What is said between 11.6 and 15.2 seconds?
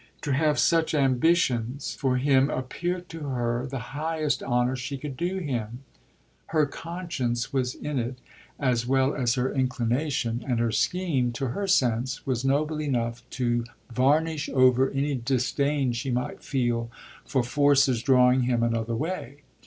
sense, was noble enough to varnish over any